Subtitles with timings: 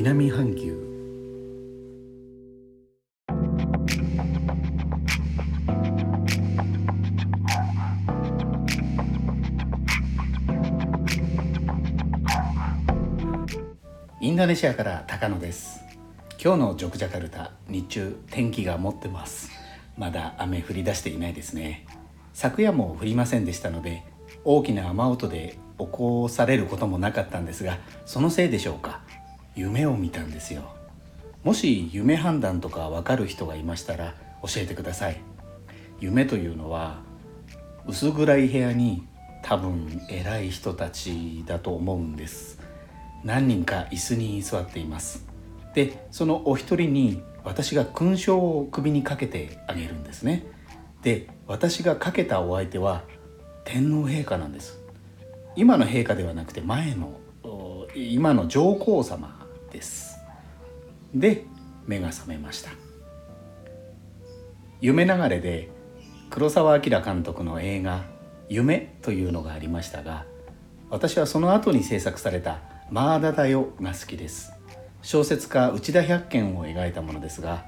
[0.00, 0.78] 南半球。
[14.20, 15.80] インドネシアから高野です。
[16.40, 19.50] 今日のジョクジャカルタ日中天気が持ってます。
[19.96, 21.84] まだ雨降り出していないですね。
[22.34, 24.04] 昨夜も降りませんでしたので
[24.44, 29.07] 大きな雨音で起こされることもなかったんですがそのせいでしょうか。
[29.58, 30.62] 夢を見たんですよ。
[31.42, 35.20] もし夢判断とかわかる人がいましたら教えてください。
[35.98, 37.00] 夢というのは
[37.84, 39.02] 薄暗い部屋に
[39.42, 42.60] 多分偉い人たちだと思うんです。
[43.24, 45.26] 何人か椅子に座っています。
[45.74, 50.46] でそのお一人に私が勲章を首にかけてあげるんですね。
[51.02, 53.02] で私がかけたお相手は
[53.64, 54.78] 天皇陛下なんです。
[55.56, 57.18] 今の陛下ではなくて前の
[57.96, 59.37] 今の上皇様。
[59.70, 60.18] です。
[61.14, 61.44] で
[61.86, 62.70] 目が覚めました。
[64.80, 65.70] 夢流れで
[66.30, 68.04] 黒澤明監督の映画
[68.48, 70.24] 「夢」というのがありましたが
[70.90, 72.60] 私はその後に制作された
[72.90, 74.52] 「マーダだよ」が好きです。
[75.02, 77.64] 小説家内田百軒を描いたものですが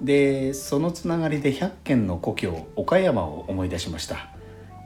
[0.00, 4.28] でそのつながりで百軒の故郷岡山を思い出しました。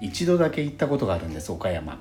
[0.01, 1.99] 一度だけ行ったことがあるんです岡山。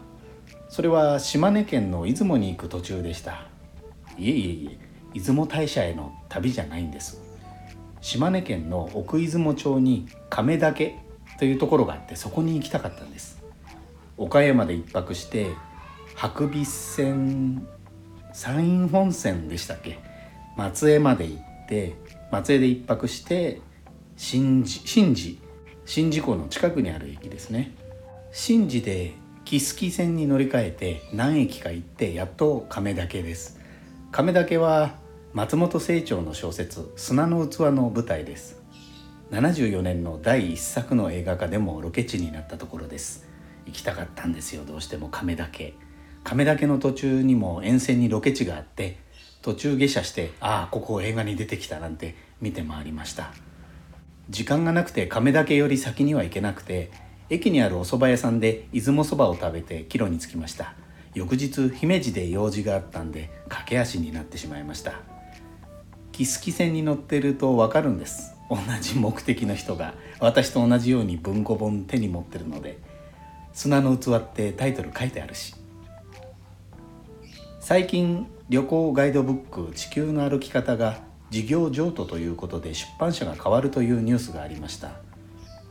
[0.69, 3.47] それは島根県の出雲に行く途中でした。
[4.17, 7.21] いえいえいえ出雲大社への旅じゃないんです。
[8.01, 10.95] 島根県の奥出雲町に亀岳
[11.39, 13.41] というところがあってそこに行きたかったんです。
[14.17, 15.47] 岡山で一泊して
[16.15, 17.67] 白尾線
[18.33, 19.99] 山陰本線でしたっけ？
[20.55, 21.95] 松江まで行って
[22.31, 23.61] 松江で一泊して
[24.15, 25.37] 新寺新寺
[25.85, 27.75] 宍道湖の近くにある駅ですね。
[28.31, 29.13] 新寺で
[29.45, 33.59] 木槻線に乗り換えて何駅か行ってやっと亀岳です。
[34.17, 34.95] 亀岳は
[35.33, 38.59] 松本清張の小説「砂の器」の舞台です。
[39.29, 43.27] 74年の第1作の映画化でもロケ地になったところです。
[43.67, 44.65] 行きたかったんですよ。
[44.65, 45.75] どうしても亀岳。
[46.23, 48.97] 亀岳の途中にも沿線にロケ地があって
[49.43, 53.31] 途中下車してああここ映画に出てきたなんて見て回りました。
[54.31, 56.89] 時間がなくて亀岳より先には行けなくて
[57.29, 60.73] 駅にあるお蕎麦屋さんで出雲そばを食べて帰路に着きました。
[61.17, 63.31] 翌日姫路で用事があったんで
[63.67, 64.93] 駆け足になってしまいました。
[66.13, 68.33] 木槻線に乗ってると分かるんです。
[68.49, 69.93] 同じ目的の人が。
[70.21, 72.79] 私と同じように文庫本手に持ってるので
[73.53, 75.53] 「砂の器」ってタイトル書いてあるし。
[77.59, 84.91] 最近旅行ガイドブック「地球の歩き方」が事業譲渡ということで出版社が変わるというニュースがありました。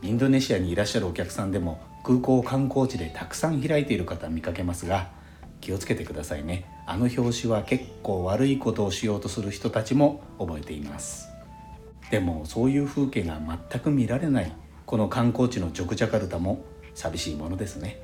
[0.03, 5.09] インドネシアにいらっしゃるお客さんでも空港観光地でたくさん開いている方見かけますが
[5.67, 6.63] 気をつけてくださいね。
[6.85, 11.27] あの表紙は結構悪いことをしようとする人たちも覚えています。
[12.09, 14.55] でもそういう風景が全く見られない
[14.85, 16.63] この観光地のジョクジャカルタも
[16.95, 17.99] 寂しいものですね。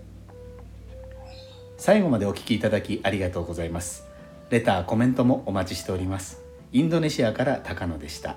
[1.77, 4.07] 最後までお聴きいただきありがとうございます。
[4.49, 6.41] レターコメントもお待ちしております。
[6.73, 8.35] インドネシアから高野でした。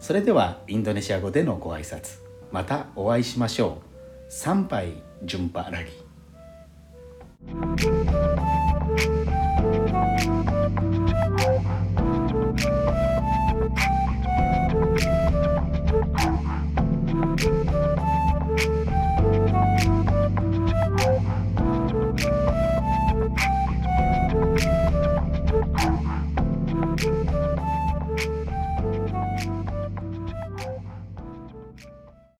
[0.00, 2.18] それではインドネシア語でのご挨拶。
[2.50, 3.78] またお会いしましょ
[4.28, 4.32] う。
[4.32, 6.05] 参拝順波ラギ。
[7.48, 8.65] Thank you.